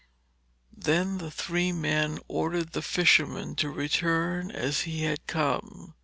[0.75, 5.93] Then the three men ordered the fisherman to return as he had come.